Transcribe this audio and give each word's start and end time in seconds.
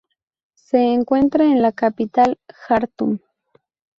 Se 0.55 0.79
encuentra 0.79 1.45
en 1.45 1.61
la 1.61 1.73
capital 1.73 2.39
Jartum. 2.51 3.19